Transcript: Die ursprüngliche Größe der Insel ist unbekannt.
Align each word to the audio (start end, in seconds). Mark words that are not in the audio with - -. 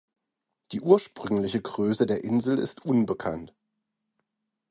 Die 0.71 0.81
ursprüngliche 0.81 1.61
Größe 1.61 2.07
der 2.07 2.23
Insel 2.23 2.57
ist 2.57 2.85
unbekannt. 2.87 3.53